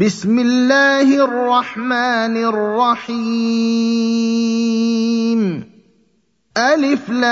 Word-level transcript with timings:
بسم 0.00 0.38
الله 0.38 1.24
الرحمن 1.24 2.36
الرحيم. 2.36 3.20
ألف 6.56 7.10
لام 7.10 7.24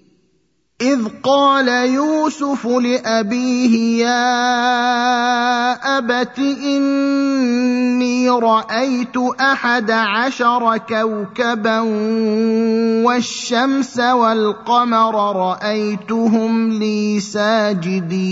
إذ 0.81 0.99
قال 1.23 1.67
يوسف 1.67 2.67
لأبيه 2.67 4.03
يا 4.05 4.37
أبت 5.97 6.39
إني 6.39 8.29
رأيت 8.29 9.17
أحد 9.41 9.91
عشر 9.91 10.77
كوكبا 10.77 11.79
والشمس 13.05 13.99
والقمر 13.99 15.35
رأيتهم 15.35 16.71
لي 16.71 17.19
ساجدين. 17.19 18.31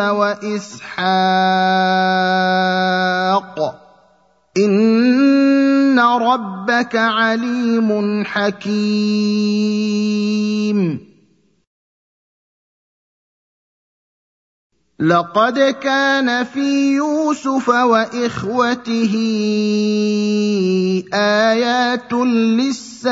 وإسحاق. 0.09 1.01
إن 4.57 5.99
ربك 5.99 6.95
عليم 6.95 8.23
حكيم. 8.25 9.51
لقد 14.99 15.59
كان 15.59 16.43
في 16.43 16.93
يوسف 16.93 17.69
وإخوته 17.69 19.13
آيات 21.13 22.13
للسائلين. 22.13 23.11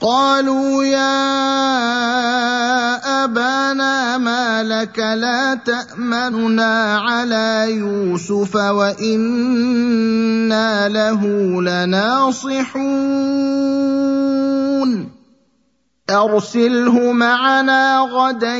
قالوا 0.00 0.84
يا 0.84 1.24
أبانا 3.24 4.18
ما 4.18 4.62
لك 4.62 4.98
لا 4.98 5.54
تأمننا 5.54 6.98
على 6.98 7.66
يوسف 7.68 8.56
وإنا 8.56 9.88
له 10.88 11.22
لناصحون. 11.62 12.76
أرسله 16.10 17.12
معنا 17.12 17.98
غدا 17.98 18.56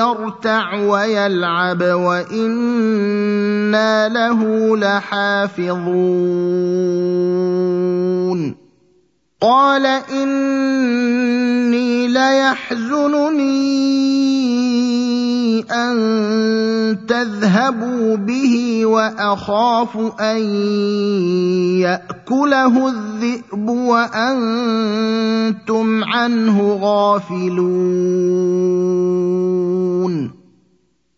يرتع 0.00 0.74
ويلعب 0.74 1.82
وإنا 1.82 2.88
له 4.08 4.76
لحافظون. 4.76 6.48
قال 9.40 9.86
إني 10.10 12.08
ليحزنني 12.08 13.68
أن 15.70 16.98
تذهبوا 17.08 18.16
به 18.16 18.86
وأخاف 18.86 19.96
أن 20.20 20.38
يأكله 21.78 22.88
الذئب 22.88 23.68
وأنتم 23.68 24.84
عنه 26.04 26.78
غافلون. 26.82 28.67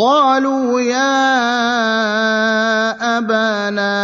قالوا 0.00 0.80
يا 0.80 1.20
أبانا 3.18 4.00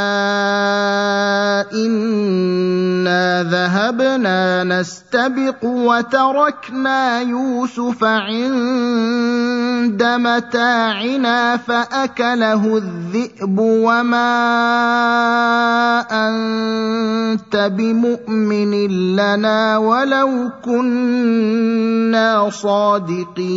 ذهبنا 3.43 4.65
نستبق 4.65 5.65
وتركنا 5.65 7.21
يوسف 7.21 8.05
عند 8.05 10.03
متاعنا 10.03 11.57
فأكله 11.57 12.77
الذئب 12.77 13.59
وما 13.59 14.37
أنت 16.11 17.57
بمؤمن 17.57 18.89
لنا 19.17 19.79
ولو 19.79 20.51
كنا 20.65 22.51
صادقين. 22.51 23.57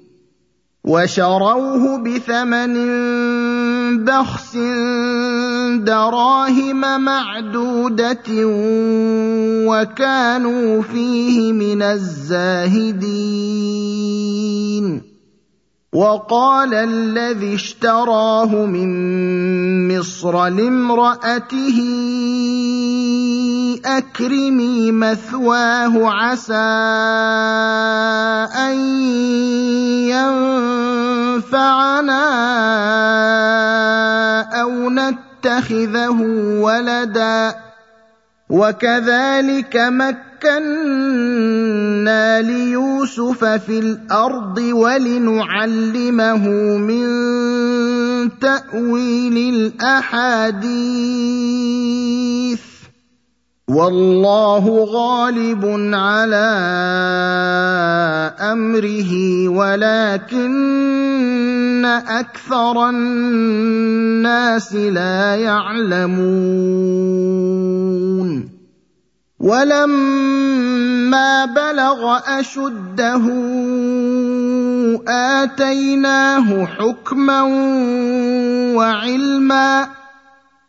وشروه 0.83 1.97
بثمن 2.03 2.73
بخس 4.05 4.57
دراهم 5.85 7.01
معدودة 7.01 8.27
وكانوا 9.69 10.81
فيه 10.81 11.53
من 11.53 11.81
الزاهدين. 11.81 13.01
وقال 15.95 16.73
الذي 16.73 17.55
اشتراه 17.55 18.65
من 18.65 18.87
مصر 19.97 20.47
لامرأته 20.47 21.79
أكرمي 23.85 24.91
مثواه 24.91 26.09
عسى 26.09 26.55
أن 28.55 28.77
ينفعنا 31.35 32.23
أو 34.61 34.89
نتخذه 34.89 36.21
ولدا 36.61 37.70
وكذلك 38.51 39.75
مكنا 39.75 40.51
ليوسف 42.41 43.43
في 43.43 43.79
الأرض 43.79 44.57
ولنعلمه 44.57 46.47
من 46.77 47.09
تأويل 48.39 49.37
الأحاديث. 49.55 50.71
والله 53.71 54.65
غالب 54.91 55.63
على 55.95 56.51
أمره 58.51 59.11
ولكن 59.47 60.51
أكثر 61.85 62.89
الناس 62.89 64.75
لا 64.75 65.35
يعلمون. 65.35 66.71
ولما 69.39 71.45
بلغ 71.45 72.19
أشده 72.27 73.23
آتيناه 75.07 76.65
حكما 76.65 77.41
وعلما 78.75 80.00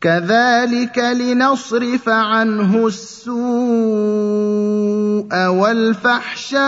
كذلك 0.00 0.98
لنصرف 0.98 2.08
عنه 2.08 2.86
السوء 2.86 3.36
والفحشاء. 5.46 6.60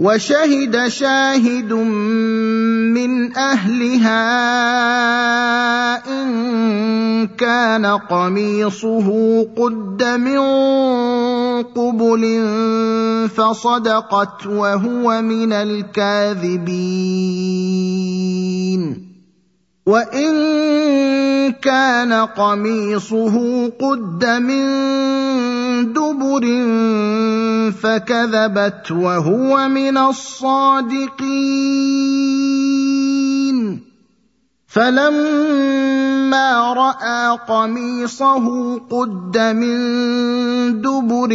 وشهد 0.00 0.88
شاهد 0.88 1.72
من 1.72 3.36
أهلها 3.36 4.22
إن 6.08 7.28
كان 7.36 7.86
قميصه 7.86 9.08
قد 9.56 10.02
من 10.02 10.38
قبل 11.62 12.48
فصدقت 13.28 14.46
وهو 14.46 15.22
من 15.22 15.52
الكاذبين. 15.52 16.70
وان 19.90 21.52
كان 21.52 22.12
قميصه 22.12 23.66
قد 23.80 24.24
من 24.24 24.66
دبر 25.92 26.44
فكذبت 27.82 28.90
وهو 28.90 29.68
من 29.68 29.98
الصادقين 29.98 31.50
فلما 34.70 36.50
رأى 36.72 37.38
قميصه 37.48 38.78
قد 38.78 39.38
من 39.38 39.78
دبر 40.80 41.32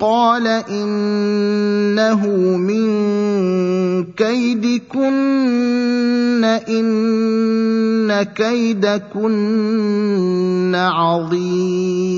قال 0.00 0.46
إنه 0.70 2.26
من 2.56 2.86
كيدكن 4.16 5.04
إن 6.44 8.22
كيدكن 8.22 9.34
عظيم. 10.74 12.16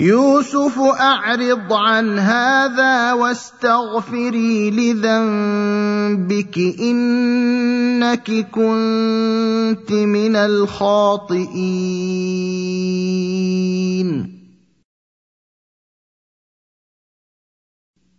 يوسف 0.00 0.78
أعرض 0.78 1.72
عن 1.72 2.18
هذا 2.18 3.12
واستغفري 3.12 4.70
لذنبك 4.70 6.58
إنك 6.80 8.30
كنت 8.50 9.92
من 9.92 10.36
الخاطئين. 10.36 11.58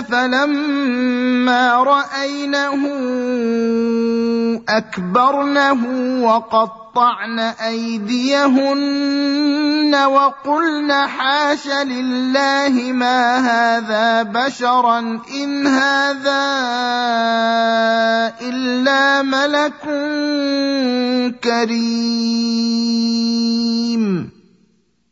فلما 0.00 1.74
رأينه 1.82 2.82
أكبرنه 4.68 5.80
وقطعن 6.24 7.38
أيديهن 7.38 8.82
وقلن 9.94 10.92
حاش 10.92 11.68
لله 11.68 12.92
ما 12.92 13.38
هذا 13.38 14.22
بشرا 14.22 14.98
إن 15.34 15.66
هذا 15.66 16.42
إلا 18.40 19.22
ملك 19.22 19.82
كريم. 21.44 22.82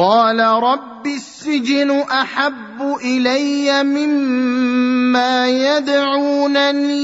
قال 0.00 0.40
رب 0.40 1.06
السجن 1.06 1.90
أحب 1.90 2.96
إلي 3.04 3.84
مما 3.84 5.48
يدعونني 5.48 6.96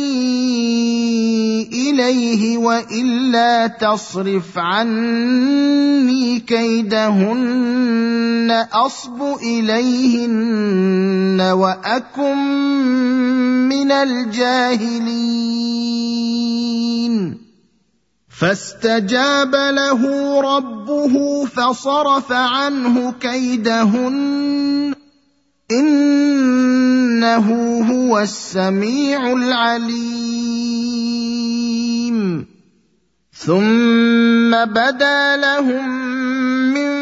إليه 1.73 2.59
وإلا 2.59 3.67
تصرف 3.67 4.59
عني 4.59 6.41
كيدهن 6.41 7.87
أصب 8.73 9.23
إليهن 9.43 11.41
وأكن 11.41 12.37
من 13.69 13.93
الجاهلين. 13.93 15.37
فاستجاب 18.41 19.55
له 19.55 20.03
ربه 20.41 21.45
فصرف 21.45 22.33
عنه 22.33 23.13
كيدهن. 23.21 24.95
إنه 25.71 27.47
هو 27.93 28.19
السميع 28.19 29.33
العليم. 29.33 30.07
ثم 33.33 34.65
بدا 34.65 35.37
لهم 35.37 35.89
من 36.75 36.93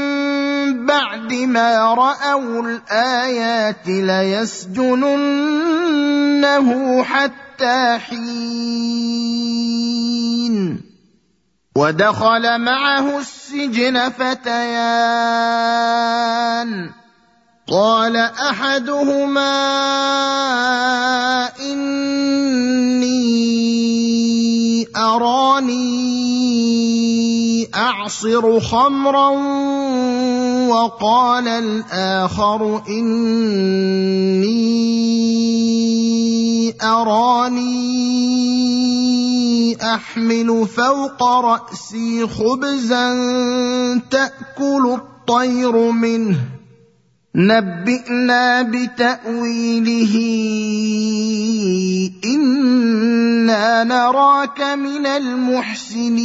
بعد 0.86 1.32
ما 1.34 1.94
رأوا 1.94 2.62
الآيات 2.62 3.86
ليسجننه 3.86 4.94
حتى 7.02 7.98
حين. 7.98 8.54
ودخل 11.76 12.58
معه 12.58 13.18
السجن 13.18 14.10
فتيان. 14.10 15.44
قال 17.68 18.16
أحدهما 18.16 19.54
إني 21.60 23.14
أراني 24.96 26.14
أعصر 27.74 28.60
خمرا 28.60 29.28
وقال 30.68 31.48
الآخر 31.48 32.82
إني 32.88 34.54
أراني 36.82 38.03
أحمل 39.82 40.68
فوق 40.76 41.22
رأسي 41.22 42.26
خبزا 42.26 43.08
تأكل 44.10 44.98
الطير 45.00 45.90
منه. 45.90 46.36
نبئنا 47.34 48.62
بتأويله. 48.62 50.14
إنا 52.24 53.84
نراك 53.84 54.60
من 54.60 55.06
المحسنين. 55.06 56.24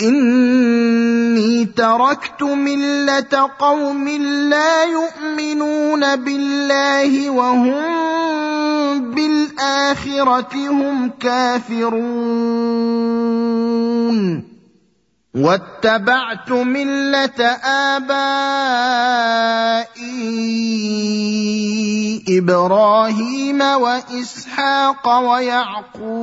اني 0.00 1.64
تركت 1.64 2.42
مله 2.42 3.50
قوم 3.58 4.08
لا 4.48 4.84
يؤمنون 4.84 6.16
بالله 6.16 7.30
وهم 7.30 9.14
بالاخره 9.14 10.54
هم 10.54 11.10
كافرون 11.20 12.12
واتبعت 15.34 16.50
مله 16.50 17.40
ابائي 17.96 18.62
إبراهيم 22.28 23.60
واسحاق 23.60 25.18
ويعقوب 25.18 26.22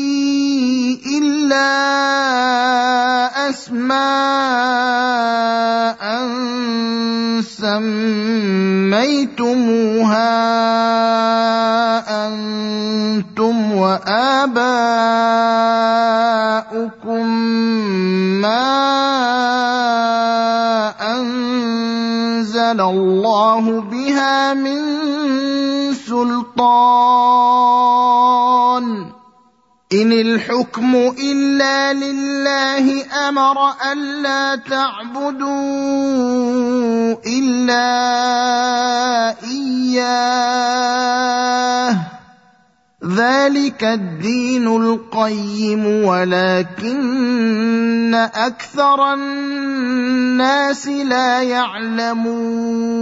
إلا 1.05 1.71
أسماء 3.49 4.01
سميتموها 8.91 10.31
أنتم 12.27 13.55
وآباؤكم 13.71 14.81
ما 18.41 18.81
أنزل 21.01 22.81
الله 22.81 23.81
بها 23.81 24.53
من 24.53 24.81
سلطان 25.93 27.21
ان 29.93 30.11
الحكم 30.11 30.95
الا 30.95 31.93
لله 31.93 33.05
أمر 33.27 33.57
الا 33.91 34.55
تعبدوا 34.55 35.51
الا 37.27 37.89
اياه 39.43 40.51
ذلك 43.05 43.83
الدين 43.83 44.67
القيم 44.67 45.85
ولكن 46.05 47.51
أكثر 48.15 49.13
الناس 49.13 50.87
لا 50.87 51.41
يعلمون 51.41 53.01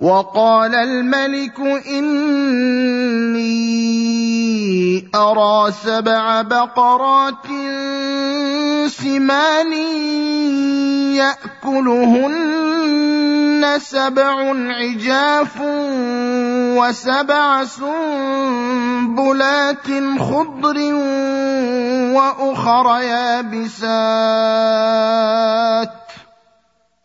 وقال 0.00 0.74
الملك 0.74 1.60
إني 1.86 3.40
أرى 5.14 5.72
سبع 5.72 6.42
بقرات 6.42 7.46
سمان 8.88 9.72
يأكلهن 11.20 12.60
سبع 13.78 14.54
عجاف 14.72 15.60
وسبع 16.80 17.64
سنبلات 17.64 19.08
خضر 20.18 20.78
وأخر 22.16 23.00
يابسات 23.02 24.00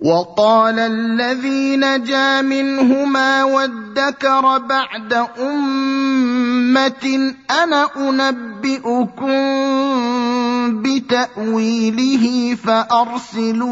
وقال 0.00 0.78
الذي 0.78 1.76
نجا 1.76 2.42
منهما 2.42 3.44
وادكر 3.44 4.58
بعد 4.58 5.26
أمة 5.40 7.04
أنا 7.50 7.88
أنبئكم 7.96 9.32
بتأويله 10.82 12.54
فأرسلون. 12.54 13.68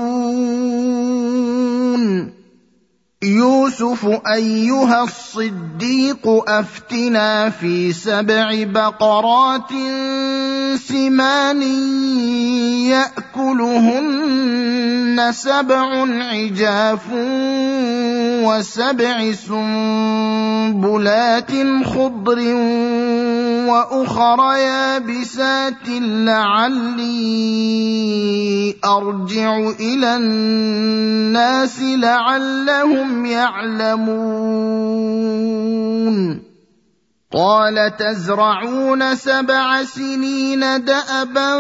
يوسف 3.23 4.21
أيها 4.35 5.03
الصديق 5.03 6.45
أفتنا 6.49 7.51
في 7.51 7.93
سبع 7.93 8.65
بقرات 8.65 9.71
سمان 10.77 11.63
يأكلهن 13.37 15.33
سبع 15.33 16.07
عجاف 16.25 17.07
وسبع 18.45 19.33
سنبلات 19.49 20.33
خضر 21.85 22.39
وأخر 23.77 24.57
يابسات 24.57 25.89
لعلي 26.29 27.07
أرجع 28.85 29.57
إلى 29.81 30.17
الناس 30.17 31.81
لعلهم 31.81 33.27
يعلمون. 33.27 34.57
قال 37.33 37.97
تزرعون 37.97 39.17
سبع 39.17 39.85
سنين 39.85 40.61
دأبا 40.61 41.53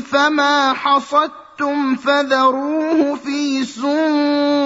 فما 0.00 0.72
حصدتم 0.72 1.96
فذروه 1.96 3.14
في 3.14 3.64
سنبله 3.64 4.64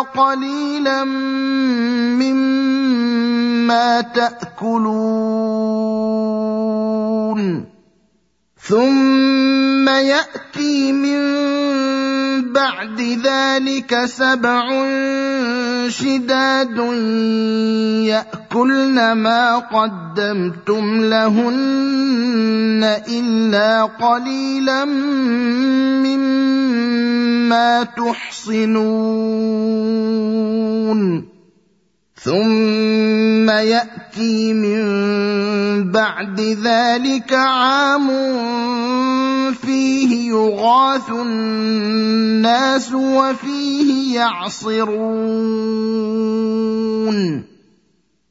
قليلا 0.00 1.04
مما 2.14 4.00
تأكلون. 4.00 5.48
ثم 8.60 9.88
يأتي 9.88 10.92
من 10.92 11.18
بعد 12.42 13.00
ذلك 13.00 14.04
سبع 14.04 14.62
شداد 15.88 16.78
يأكلن 18.06 19.12
ما 19.12 19.58
قدمتم 19.58 21.04
لهن 21.04 22.84
إلا 23.08 23.82
قليلا 23.84 24.84
مما 26.04 27.82
تحصنون. 27.82 28.98
ثم 32.22 33.50
يأتي 33.50 34.52
من 34.52 34.82
بعد 35.92 36.40
ذلك 36.40 37.32
عام 37.32 38.08
فيه 39.52 40.30
يغاث 40.30 41.10
الناس 41.10 42.92
وفيه 42.92 44.14
يعصرون. 44.14 44.88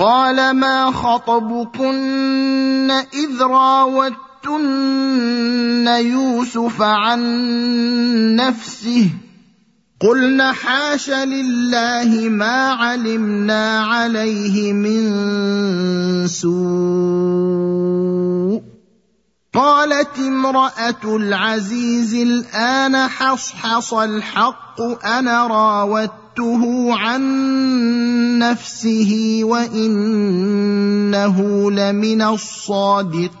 قال 0.00 0.56
ما 0.56 0.90
خطبكن 0.90 2.90
إذ 2.90 3.42
راوتن 3.42 4.16
يوسف 5.86 6.82
عن 6.82 7.20
نفسه 8.36 9.10
قلن 10.00 10.42
حاش 10.42 11.10
لله 11.10 12.28
ما 12.28 12.72
علمنا 12.72 13.80
عليه 13.80 14.72
من 14.72 15.16
سوء 16.26 17.60
قالت 19.54 20.18
امرأة 20.18 21.16
العزيز 21.16 22.14
الآن 22.14 23.08
حصحص 23.08 23.94
الحق 23.94 24.80
أنا 25.04 25.46
راودته 25.46 26.94
عن 26.94 27.22
نفسه 28.38 29.40
وإنه 29.42 30.50
لمن 31.70 32.22
الصادقين. 32.22 33.40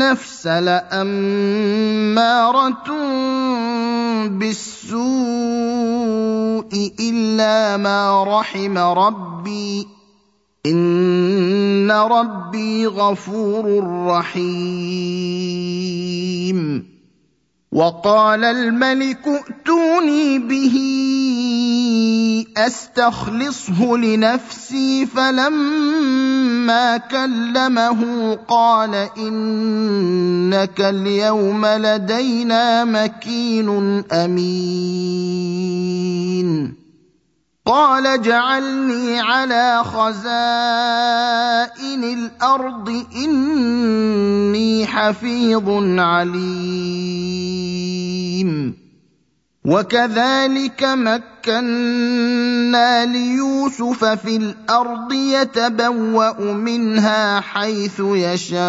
النفس 0.00 0.46
لأمارة 0.46 1.04
بالسوء 4.28 5.00
إلا 7.00 7.76
ما 7.76 8.24
رحم 8.24 8.78
ربي. 8.78 9.88
إن 10.66 11.90
ربي 11.90 12.86
غفور 12.86 13.84
رحيم. 14.06 14.50
وقال 17.72 18.44
الملك 18.44 19.28
ائتوني 19.28 20.38
به 20.38 20.76
أستخلصه 22.56 23.96
لنفسي 23.96 25.06
فلما 25.06 26.96
كلمه 26.96 28.34
قال 28.48 29.08
إنك 29.18 30.80
اليوم 30.80 31.66
لدينا 31.66 32.84
مكين 32.84 34.04
أمين. 34.12 35.20
قال 37.70 38.06
اجعلني 38.06 39.20
على 39.20 39.84
خزائن 39.84 40.24
الأرض 42.04 43.06
إني 43.16 44.86
حفيظ 44.86 45.68
عليم. 45.98 47.30
وكذلك 49.64 50.84
مكنا 50.84 51.26
ليوسف 53.06 54.04
في 54.04 54.36
الأرض 54.36 55.12
يتبوأ 55.12 56.52
منها 56.52 57.40
حيث 57.40 58.00
يشاء. 58.00 58.60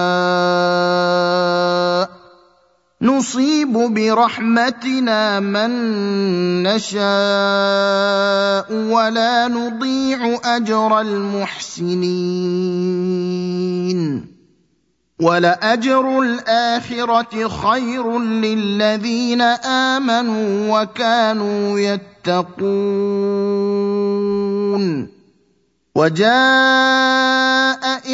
نصيب 3.02 3.74
برحمتنا 3.74 5.40
من 5.40 5.72
نشاء 6.64 7.02
ولا 8.74 9.48
نضيع 9.48 10.40
أجر 10.46 11.00
المحسنين. 11.00 12.32
ولأجر 15.22 16.20
الآخرة 16.22 17.48
خير 17.48 18.20
للذين 18.20 19.42
آمنوا 19.42 20.82
وكانوا 20.82 21.80
يتقون. 21.80 22.62
وجاء 25.96 27.21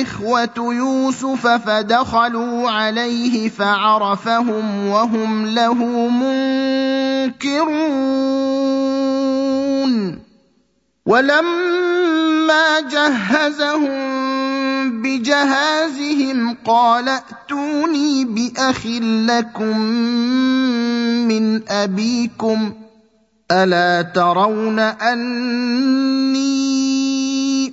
إخوة 0.01 0.73
يوسف 0.73 1.47
فدخلوا 1.47 2.69
عليه 2.69 3.49
فعرفهم 3.49 4.87
وهم 4.87 5.45
له 5.45 5.73
منكرون. 7.39 7.67
ولما 11.05 12.79
جهزهم 12.79 14.27
بجهازهم 15.01 16.57
قال 16.65 17.09
ائتوني 17.09 18.25
بأخ 18.25 18.85
لكم 19.29 19.79
من 21.27 21.69
أبيكم 21.69 22.73
ألا 23.51 24.01
ترون 24.01 24.79
أني 24.79 26.76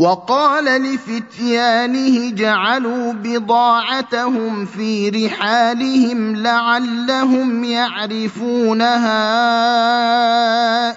وقال 0.00 0.64
لفتيانه 0.64 2.30
جعلوا 2.30 3.12
بضاعتهم 3.12 4.66
في 4.66 5.10
رحالهم 5.10 6.36
لعلهم 6.36 7.64
يعرفونها 7.64 9.20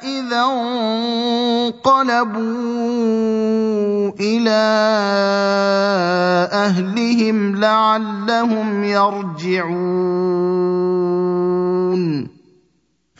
إذا 0.03 0.43
انقلبوا 1.83 2.43
إلى 4.19 4.63
أهلهم 6.53 7.55
لعلهم 7.55 8.83
يرجعون. 8.83 9.63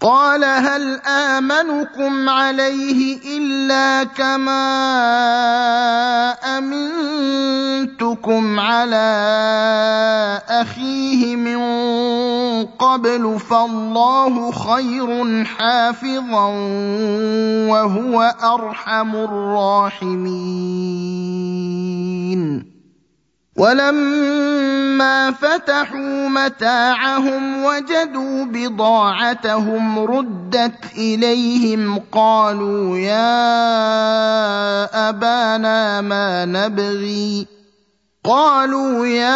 قال 0.00 0.44
هل 0.44 1.00
آمنكم 1.06 2.28
عليه 2.28 3.18
إلا 3.36 4.04
كما 4.04 4.66
أمنتكم 6.58 8.60
على 8.60 9.06
أخيه 10.48 11.36
من 11.36 11.56
قبل 12.66 13.40
فالله 13.40 14.52
خير 14.52 15.44
حافظا 15.44 16.46
وهو 17.68 18.34
أرحم 18.42 19.16
الراحمين. 19.16 20.36
ولما 23.56 25.30
فتحوا 25.32 26.28
متاعهم 26.28 27.64
وجدوا 27.64 28.44
بضاعتهم 28.44 29.98
ردت 29.98 30.84
إليهم 30.98 32.02
قالوا 32.12 32.98
يا 32.98 33.48
أبانا 35.08 36.00
ما 36.00 36.44
نبغي 36.44 37.55
قالوا 38.26 39.06
يا 39.06 39.28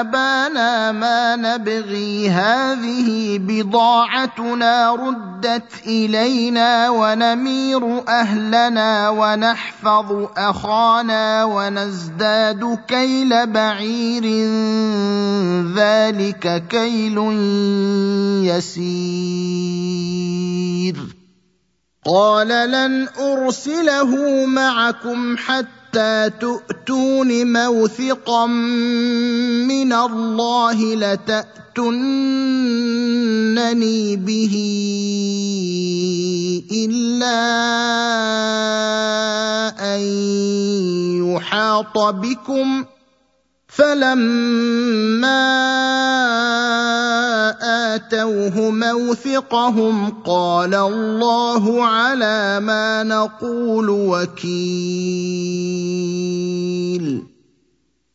أبانا 0.00 0.92
ما 0.92 1.36
نبغي 1.36 2.30
هذه 2.30 3.38
بضاعتنا 3.38 4.94
ردت 4.94 5.72
إلينا 5.86 6.90
ونمير 6.90 8.08
أهلنا 8.08 9.08
ونحفظ 9.08 10.26
أخانا 10.36 11.44
ونزداد 11.44 12.78
كيل 12.88 13.46
بعير 13.46 14.24
ذلك 15.74 16.62
كيل 16.70 17.18
يسير. 18.42 19.58
قال 22.06 22.48
لن 22.48 23.08
أرسله 23.20 24.46
معكم 24.46 25.36
حتى 25.36 25.77
حتى 25.88 26.30
تؤتون 26.40 27.52
موثقا 27.52 28.46
من 28.46 29.92
الله 29.92 30.94
لتاتونني 30.96 31.86
به 34.16 34.54
إلا 36.72 37.40
أن 39.94 40.00
يحاط 41.24 41.98
بكم 41.98 42.84
فلما 43.78 45.44
اتوه 47.94 48.70
موثقهم 48.70 50.10
قال 50.26 50.74
الله 50.74 51.84
على 51.84 52.60
ما 52.60 53.02
نقول 53.02 53.90
وكيل 53.90 54.48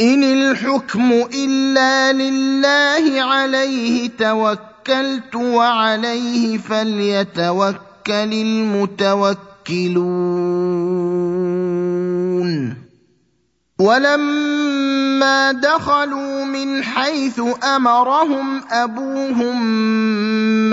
ان 0.00 0.24
الحكم 0.24 1.12
الا 1.34 2.12
لله 2.12 3.22
عليه 3.22 4.10
توكلت 4.18 5.34
وعليه 5.34 6.58
فليتوكل 6.58 7.78
المتوكلون 8.10 9.14
ولما 13.78 15.52
دخلوا 15.52 16.44
من 16.44 16.84
حيث 16.84 17.40
امرهم 17.64 18.62
ابوهم 18.70 19.62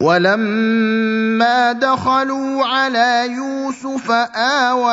ولما 0.00 1.72
دخلوا 1.72 2.64
على 2.64 3.28
يوسف 3.32 4.10
آوى 4.36 4.92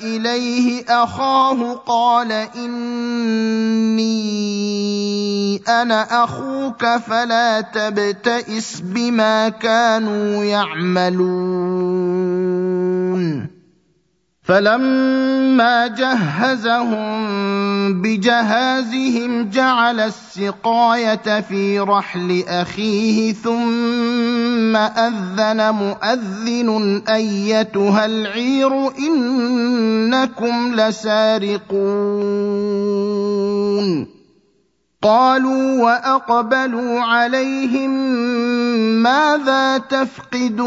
إليه 0.00 0.84
أخاه 0.88 1.72
قال 1.86 2.32
إني 2.32 4.06
أنا 5.68 6.24
أخوك 6.24 6.86
فلا 6.86 7.60
تبتئس 7.60 8.80
بما 8.80 9.48
كانوا 9.48 10.44
يعملون. 10.44 11.96
فلما 14.46 15.86
جهزهم 15.86 17.06
بجهازهم 18.02 19.50
جعل 19.50 20.00
السقاية 20.00 21.40
في 21.40 21.78
رحل 21.78 22.44
أخيه 22.48 23.32
ثم 23.32 24.76
أذن 24.76 25.74
مؤذن 25.74 27.02
أيتها 27.08 28.06
العير 28.06 28.98
إنكم 28.98 30.74
لسارقون. 30.74 31.76
قالوا 35.02 35.82
وأقبلوا 35.82 37.00
عليهم 37.00 37.90
ماذا 39.02 39.78
تفقدون؟ 39.78 40.66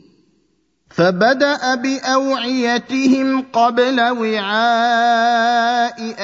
فبدأ 0.95 1.75
بأوعيتهم 1.75 3.45
قبل 3.53 4.01
وعاء 4.01 4.41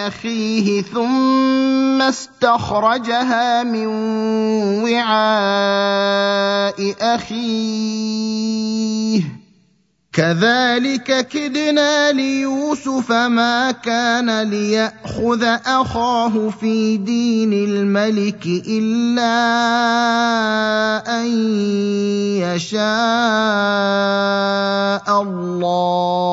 أخيه 0.08 0.82
ثم 0.82 2.01
استخرجها 2.01 3.63
من 3.63 3.88
وعاء 4.84 6.67
أخيه. 7.01 8.38
كذلك 10.17 11.27
كدنا 11.27 12.12
ليوسف 12.12 13.12
ما 13.12 13.71
كان 13.71 14.41
ليأخذ 14.41 15.43
أخاه 15.65 16.49
في 16.49 16.97
دين 16.97 17.53
الملك 17.53 18.45
إلا 18.67 19.38
أن 21.19 21.25
يشاء. 22.41 22.88
الله. 25.21 26.27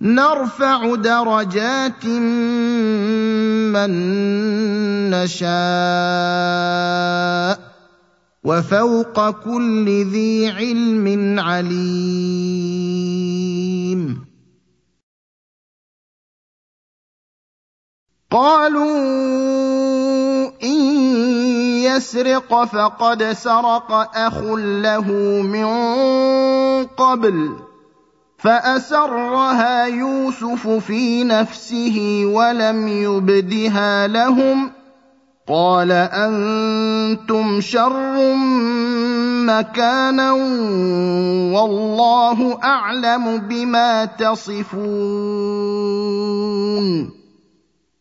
نرفع 0.00 0.94
درجات 0.94 2.04
من 3.72 3.90
نشاء 5.10 6.44
وفوق 8.44 9.30
كل 9.30 9.86
ذي 10.12 10.50
علم 10.50 11.40
عليم. 11.40 12.84
قالوا 18.30 19.24
إن 20.64 20.80
يسرق 21.84 22.64
فقد 22.64 23.22
سرق 23.22 23.92
أخ 24.16 24.42
له 24.56 25.12
من 25.42 25.66
قبل 26.84 27.56
فأسرها 28.38 29.84
يوسف 29.84 30.68
في 30.68 31.24
نفسه 31.24 32.22
ولم 32.26 32.88
يبدها 32.88 34.06
لهم 34.06 34.70
قال 35.48 35.92
أنتم 35.92 37.60
شر 37.60 38.34
مكانا 39.46 40.32
والله 41.52 42.58
أعلم 42.64 43.38
بما 43.38 44.04
تصفون 44.04 44.84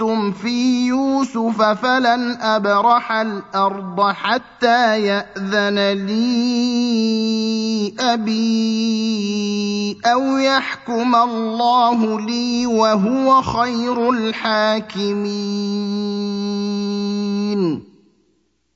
أَخَذْتُمْ 0.00 0.32
فِي 0.32 0.86
يُوسُفَ 0.86 1.62
فَلَنْ 1.62 2.36
أَبْرَحَ 2.40 3.12
الْأَرْضَ 3.12 4.00
حَتَّىٰ 4.10 5.02
يَأْذَنَ 5.02 6.06
لِي 6.06 7.94
أَبِي 8.00 9.98
أَوْ 10.06 10.38
يَحْكُمَ 10.38 11.14
اللَّهُ 11.14 12.20
لِي 12.20 12.66
وَهُوَ 12.66 13.42
خَيْرُ 13.42 14.10
الْحَاكِمِينَ 14.10 15.28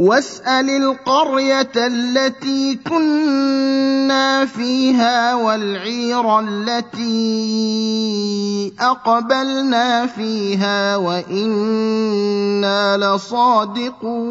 واسأل 0.00 0.70
القرية 0.70 1.76
التي 1.76 2.74
كنا 2.88 4.46
فيها 4.46 5.34
والعير 5.34 6.40
التي 6.40 7.12
أقبلنا 8.80 10.06
فيها 10.06 10.96
وإنا 10.96 12.16
لصادقون. 12.96 14.30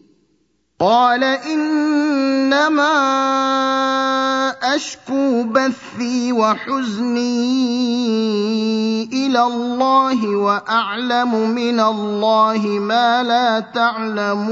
قال 0.81 1.23
إنما 1.23 2.81
أشكو 4.75 5.43
بثي 5.43 6.33
وحزني 6.33 7.43
إلى 9.13 9.43
الله 9.43 10.27
وأعلم 10.27 11.49
من 11.49 11.79
الله 11.79 12.61
ما 12.65 13.23
لا 13.23 13.59
تعلمون. 13.59 14.51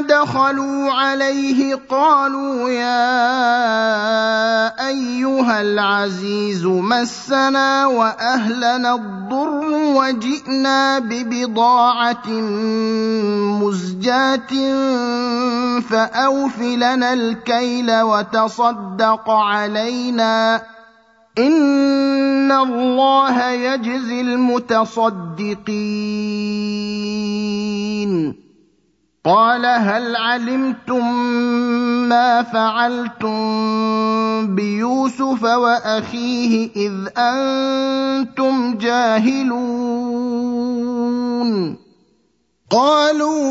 دخلوا 0.00 0.92
عليه 0.92 1.74
قالوا 1.90 2.70
يا 2.70 3.28
أيها 4.88 5.60
العزيز 5.60 6.64
مسنا 6.66 7.86
وأهلنا 7.86 8.94
الضر 8.94 9.64
وجئنا 9.70 10.98
ببضاعة 10.98 12.28
مزجاة 13.62 14.52
فأوف 15.80 16.58
لنا 16.60 17.12
الكيل 17.12 18.00
وتصدق 18.00 19.30
علينا. 19.30 20.62
إن 21.38 22.52
الله 22.52 23.50
يجزي 23.50 24.20
المتصدقين. 24.20 25.68
قال 29.28 29.66
هل 29.66 30.16
علمتم 30.16 31.04
ما 32.08 32.42
فعلتم 32.42 33.36
بيوسف 34.56 35.42
وأخيه 35.42 36.70
إذ 36.76 36.92
أنتم 37.18 38.78
جاهلون؟ 38.78 40.08
قالوا 42.70 43.48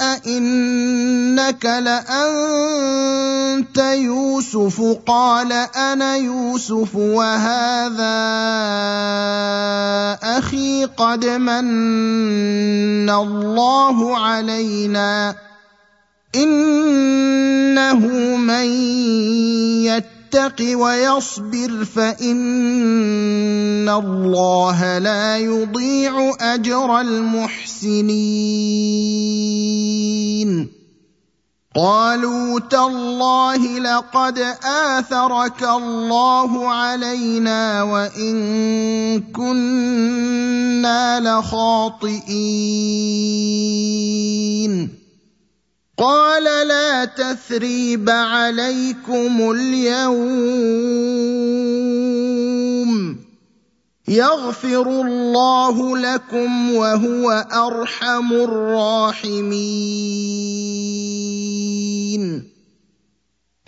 أئنك 0.00 1.64
لأنت 1.64 2.98
يوسف؟ 3.78 4.82
قال 5.06 5.52
أنا 5.76 6.16
يوسف 6.16 6.96
وهذا 6.96 8.18
أخي 10.38 10.84
قد 10.84 11.26
من 11.26 13.10
الله 13.10 14.16
علينا 14.16 15.36
إنه 16.34 18.06
من 18.36 18.66
يتق 19.82 20.56
ويصبر 20.60 21.84
فان 21.84 23.88
الله 23.88 24.98
لا 24.98 25.38
يضيع 25.38 26.34
اجر 26.40 27.00
المحسنين 27.00 28.08
قالوا 31.78 32.58
تالله 32.60 33.78
لقد 33.78 34.38
آثرك 34.64 35.62
الله 35.62 36.68
علينا 36.68 37.82
وإن 37.82 39.20
كنا 39.30 41.20
لخاطئين. 41.20 42.18
قال 45.98 46.44
لا 46.68 47.04
تثريب 47.04 48.10
عليكم 48.10 49.50
اليوم. 49.50 50.58
يغفر 54.08 54.86
الله 54.90 55.96
لكم 55.98 56.74
وهو 56.74 57.30
أرحم 57.52 58.32
الراحمين. 58.32 59.68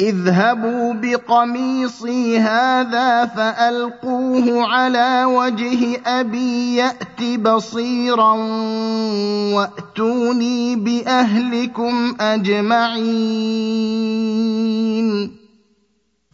اذهبوا 0.01 0.93
بقميصي 0.93 2.39
هذا 2.39 3.27
فألقوه 3.27 4.67
على 4.67 5.25
وجه 5.25 6.01
أبي 6.07 6.77
يات 6.77 7.23
بصيرا 7.41 8.33
وأتوني 9.55 10.77
بأهلكم 10.77 12.17
أجمعين. 12.21 13.51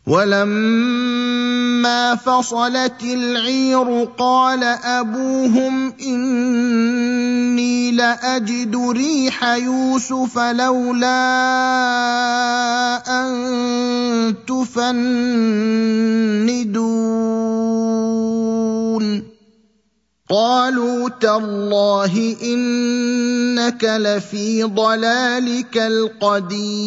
ولما 0.06 2.04
فصلت 2.14 3.02
العير 3.02 4.08
قال 4.18 4.64
أبوهم 4.84 5.92
إني 6.00 7.90
لأجد 7.92 8.76
ريح 8.76 9.44
يوسف 9.44 10.38
لولا 10.38 11.16
أن 13.08 14.34
تفندون. 14.46 15.06
قالوا 20.30 21.08
تالله 21.08 22.36
إنك 22.42 23.84
لفي 23.84 24.62
ضلالك 24.62 25.76
القديم. 25.76 26.86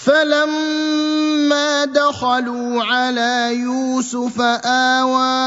فلما 0.00 1.84
دخلوا 1.84 2.82
على 2.82 3.50
يوسف 3.52 4.40
اوى 4.40 5.40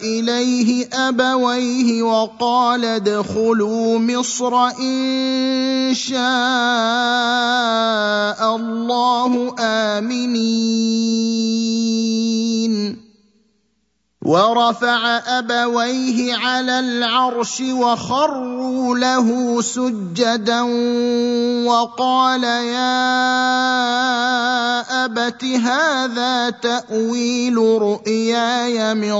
اليه 0.00 0.88
ابويه 0.92 2.02
وقال 2.02 2.84
ادخلوا 2.84 3.98
مصر 3.98 4.54
ان 4.80 5.94
شاء 5.94 6.20
الله 8.56 9.54
امنين 9.60 11.40
ورفع 14.30 15.02
أبويه 15.26 16.36
على 16.36 16.78
العرش 16.80 17.60
وخروا 17.60 18.98
له 18.98 19.60
سجدا 19.62 20.62
وقال 21.66 22.44
يا 22.44 22.94
أبت 25.04 25.44
هذا 25.44 26.50
تأويل 26.50 27.56
رؤياي 27.58 28.94
من 28.94 29.18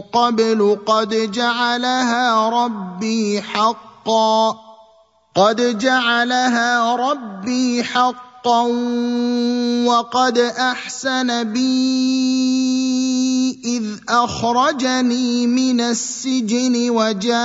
قبل 0.00 0.78
قد 0.86 1.30
جعلها 1.30 2.48
ربي 2.48 3.42
حقا 3.42 4.58
قد 5.36 5.78
جعلها 5.78 6.96
ربي 6.96 7.84
حقا 7.84 8.27
وقد 9.86 10.38
أحسن 10.38 11.52
بي 11.52 12.88
إذ 13.64 13.84
أخرجني 14.08 15.46
من 15.46 15.80
السجن 15.80 16.90
وجاء 16.90 17.36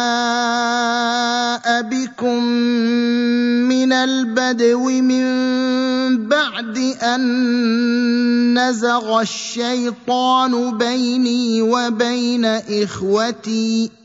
بكم 1.81 2.43
من 3.67 3.93
البدو 3.93 4.89
من 4.89 5.23
بعد 6.27 6.77
أن 7.03 8.59
نزغ 8.59 9.21
الشيطان 9.21 10.77
بيني 10.77 11.61
وبين 11.61 12.45
إخوتي 12.45 14.02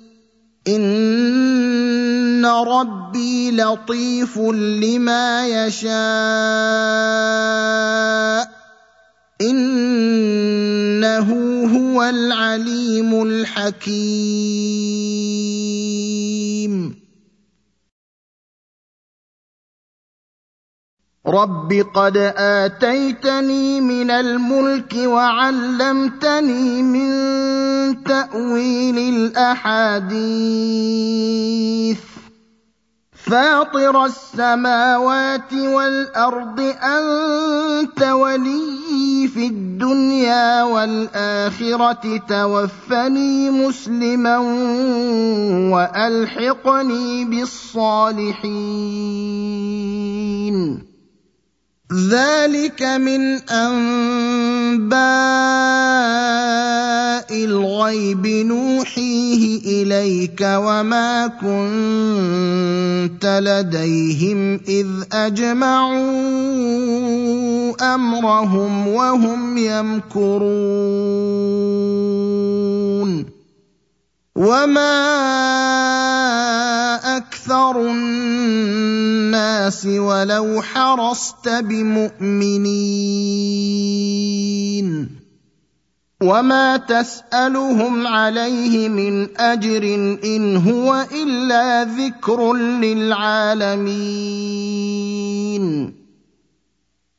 ان 0.69 2.47
ربي 2.47 3.51
لطيف 3.51 4.39
لما 4.39 5.47
يشاء 5.49 5.99
انه 9.41 11.29
هو 11.77 12.03
العليم 12.03 13.23
الحكيم 13.23 14.59
رب 21.27 21.73
قد 21.95 22.17
اتيتني 22.37 23.81
من 23.81 24.11
الملك 24.11 24.95
وعلمتني 24.97 26.83
من 26.83 27.11
تأويل 27.93 28.99
الأحاديث. 28.99 30.19
فاطر 33.27 34.05
السماوات 34.05 35.53
والأرض 35.53 36.75
أنت 36.83 38.03
ولي 38.03 39.29
في 39.35 39.47
الدنيا 39.47 40.63
والآخرة. 40.63 42.21
توفني 42.29 43.51
مسلما 43.51 44.39
وألحقني 45.75 47.25
بالصالحين. 47.25 49.88
ذلك 51.93 52.83
من 52.83 53.49
أنباء 53.49 54.99
الغيب 57.45 58.27
نوحيه 58.27 59.61
إليك 59.65 60.41
وما 60.41 61.27
كنت 61.41 63.25
لديهم 63.25 64.61
إذ 64.69 64.87
أجمعوا 65.13 66.05
أمرهم 67.95 68.89
وهم 68.89 69.59
يمكرون. 69.59 70.59
وما 74.39 74.95
أكثر 77.17 77.75
الناس 77.91 79.87
ولو 79.87 80.63
حرصت 80.63 81.49
بمؤمنين 81.49 83.19
وما 86.23 86.77
تسالهم 86.77 88.07
عليه 88.07 88.89
من 88.89 89.41
اجر 89.41 89.85
ان 90.25 90.57
هو 90.57 91.07
الا 91.13 91.85
ذكر 91.85 92.53
للعالمين 92.55 93.99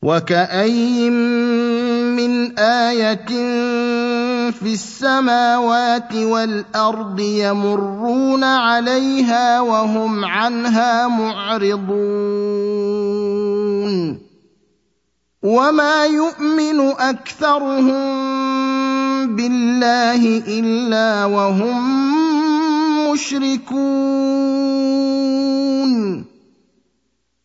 وكاين 0.01 1.13
من 2.15 2.59
إيه 2.59 3.13
في 4.52 4.74
السماوات 4.74 6.16
والأرض 6.16 7.20
يمرون 7.20 8.43
عليها 8.43 9.62
وهم 9.62 10.26
عنها 10.26 11.08
معرضون. 11.08 12.10
وما 15.43 16.06
يؤمن 16.06 16.80
أكثرهم 17.00 17.95
بالله 19.36 20.43
إلا 20.47 21.26
وهم 21.26 21.80
مشركون. 23.12 24.60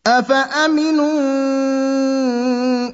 أفأمنوا 0.07 1.94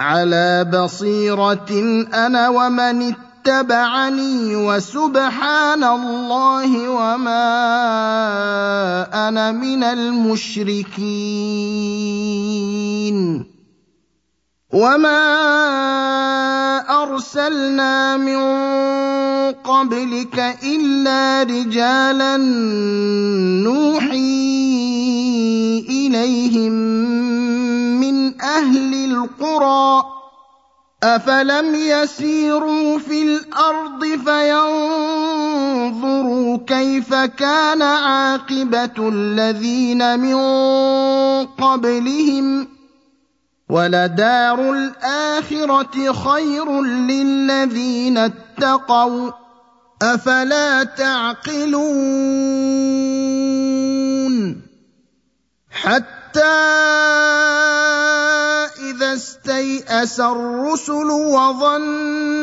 على 0.00 0.64
بصيرة 0.64 1.70
أنا 2.14 2.48
ومن 2.48 3.14
اتبعني 3.14 4.56
وسبحان 4.56 5.84
الله 5.84 6.88
وما 6.88 7.48
أنا 9.28 9.52
من 9.52 9.84
المشركين. 9.84 10.80
وما 14.72 15.18
ارسلنا 17.02 18.16
من 18.16 18.40
قبلك 19.66 20.56
الا 20.62 21.42
رجالا 21.42 22.36
نوحي 23.66 24.20
اليهم 25.90 26.72
من 28.00 28.40
أهل 28.40 28.94
القرى 28.94 30.04
افلم 31.02 31.74
يسيروا 31.74 32.98
في 32.98 33.22
الأرض 33.22 34.04
فينظروا 34.24 35.78
كيف 36.66 37.14
كان 37.14 37.82
عاقبه 37.82 39.08
الذين 39.08 40.20
من 40.20 40.36
قبلهم 41.46 42.79
ولدار 43.70 44.60
الاخره 44.70 46.12
خير 46.12 46.82
للذين 46.82 48.18
اتقوا 48.18 49.30
أفلا 50.02 50.84
تعقلون 50.84 51.90
حتى 55.70 56.40
إذا 58.90 59.14
استيأس 59.14 60.20
الرسل 60.20 61.10
وظنوا 61.10 62.40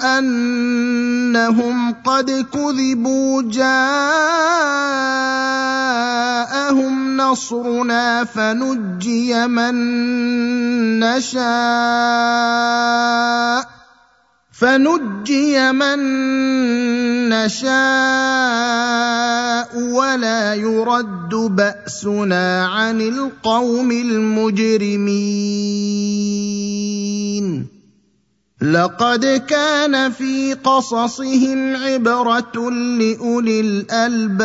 أنهم 0.00 1.94
قد 2.04 2.30
كذبوا 2.52 3.42
جاءهم 3.42 3.84
نصرنا 7.16 8.24
فنجي 8.24 9.46
من 9.46 9.74
نشاء 11.00 12.44
فنجي 14.52 15.72
من 15.72 15.98
نشاء 17.28 17.74
ولا 19.76 20.54
يرد 20.54 21.34
بأسنا 21.34 22.66
عن 22.66 23.00
القوم 23.00 23.90
المجرمين 23.92 25.34
لقد 28.64 29.44
كان 29.48 30.10
في 30.10 30.54
قصصهم 30.54 31.76
عبرة 31.76 32.70
لأولي 32.70 33.60
الألباب. 33.60 34.44